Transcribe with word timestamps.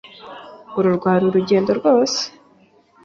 Uru 0.77 0.89
rwari 0.97 1.23
urugendo 1.27 1.71
rwose. 1.79 2.21